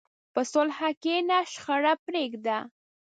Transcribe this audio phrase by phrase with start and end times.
[0.33, 2.57] په صلح کښېنه، شخړه پرېږده.